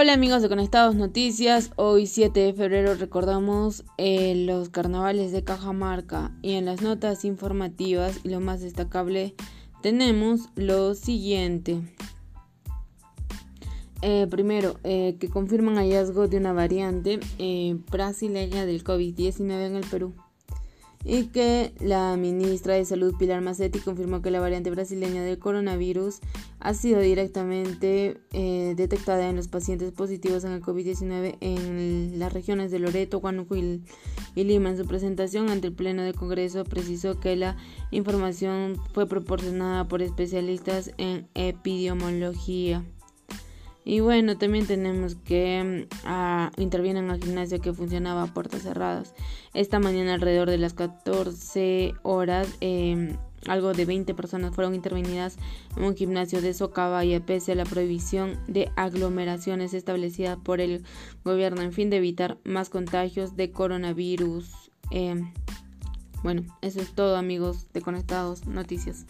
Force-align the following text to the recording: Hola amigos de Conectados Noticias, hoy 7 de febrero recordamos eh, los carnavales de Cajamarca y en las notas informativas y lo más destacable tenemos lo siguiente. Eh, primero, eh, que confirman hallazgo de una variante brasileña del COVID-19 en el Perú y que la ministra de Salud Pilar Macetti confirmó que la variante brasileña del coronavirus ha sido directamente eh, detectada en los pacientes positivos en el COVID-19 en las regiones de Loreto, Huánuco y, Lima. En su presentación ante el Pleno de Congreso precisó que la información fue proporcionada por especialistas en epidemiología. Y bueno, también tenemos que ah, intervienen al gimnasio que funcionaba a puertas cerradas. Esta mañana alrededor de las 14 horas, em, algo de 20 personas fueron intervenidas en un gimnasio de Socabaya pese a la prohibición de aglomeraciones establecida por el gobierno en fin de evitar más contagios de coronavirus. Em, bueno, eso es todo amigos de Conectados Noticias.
Hola 0.00 0.12
amigos 0.12 0.42
de 0.42 0.48
Conectados 0.48 0.94
Noticias, 0.94 1.72
hoy 1.74 2.06
7 2.06 2.38
de 2.38 2.54
febrero 2.54 2.94
recordamos 2.94 3.84
eh, 3.96 4.32
los 4.46 4.68
carnavales 4.68 5.32
de 5.32 5.42
Cajamarca 5.42 6.30
y 6.40 6.52
en 6.52 6.66
las 6.66 6.82
notas 6.82 7.24
informativas 7.24 8.20
y 8.22 8.28
lo 8.28 8.38
más 8.38 8.60
destacable 8.60 9.34
tenemos 9.82 10.50
lo 10.54 10.94
siguiente. 10.94 11.80
Eh, 14.02 14.28
primero, 14.30 14.78
eh, 14.84 15.16
que 15.18 15.28
confirman 15.28 15.74
hallazgo 15.74 16.28
de 16.28 16.36
una 16.36 16.52
variante 16.52 17.18
brasileña 17.90 18.66
del 18.66 18.84
COVID-19 18.84 19.66
en 19.66 19.74
el 19.74 19.84
Perú 19.84 20.14
y 21.04 21.26
que 21.26 21.72
la 21.80 22.16
ministra 22.16 22.74
de 22.74 22.84
Salud 22.84 23.14
Pilar 23.18 23.40
Macetti 23.40 23.78
confirmó 23.78 24.20
que 24.20 24.30
la 24.30 24.40
variante 24.40 24.70
brasileña 24.70 25.22
del 25.22 25.38
coronavirus 25.38 26.20
ha 26.60 26.74
sido 26.74 27.00
directamente 27.00 28.20
eh, 28.32 28.74
detectada 28.76 29.28
en 29.28 29.36
los 29.36 29.48
pacientes 29.48 29.92
positivos 29.92 30.44
en 30.44 30.52
el 30.52 30.62
COVID-19 30.62 31.38
en 31.40 32.18
las 32.18 32.32
regiones 32.32 32.70
de 32.70 32.80
Loreto, 32.80 33.18
Huánuco 33.18 33.56
y, 33.56 33.82
Lima. 34.34 34.70
En 34.70 34.76
su 34.76 34.86
presentación 34.86 35.50
ante 35.50 35.68
el 35.68 35.72
Pleno 35.72 36.02
de 36.02 36.14
Congreso 36.14 36.64
precisó 36.64 37.20
que 37.20 37.36
la 37.36 37.56
información 37.90 38.76
fue 38.92 39.06
proporcionada 39.06 39.86
por 39.86 40.02
especialistas 40.02 40.92
en 40.98 41.28
epidemiología. 41.34 42.84
Y 43.84 44.00
bueno, 44.00 44.36
también 44.36 44.66
tenemos 44.66 45.14
que 45.14 45.88
ah, 46.04 46.27
intervienen 46.56 47.10
al 47.10 47.22
gimnasio 47.22 47.60
que 47.60 47.72
funcionaba 47.72 48.22
a 48.22 48.34
puertas 48.34 48.62
cerradas. 48.62 49.14
Esta 49.54 49.78
mañana 49.78 50.14
alrededor 50.14 50.50
de 50.50 50.58
las 50.58 50.74
14 50.74 51.94
horas, 52.02 52.48
em, 52.60 53.16
algo 53.46 53.72
de 53.72 53.84
20 53.84 54.14
personas 54.14 54.54
fueron 54.54 54.74
intervenidas 54.74 55.36
en 55.76 55.84
un 55.84 55.94
gimnasio 55.94 56.42
de 56.42 56.54
Socabaya 56.54 57.24
pese 57.24 57.52
a 57.52 57.54
la 57.54 57.64
prohibición 57.64 58.38
de 58.48 58.70
aglomeraciones 58.76 59.74
establecida 59.74 60.36
por 60.36 60.60
el 60.60 60.84
gobierno 61.24 61.62
en 61.62 61.72
fin 61.72 61.90
de 61.90 61.98
evitar 61.98 62.38
más 62.44 62.68
contagios 62.68 63.36
de 63.36 63.52
coronavirus. 63.52 64.70
Em, 64.90 65.32
bueno, 66.22 66.42
eso 66.62 66.80
es 66.80 66.94
todo 66.94 67.16
amigos 67.16 67.72
de 67.72 67.80
Conectados 67.80 68.46
Noticias. 68.46 69.06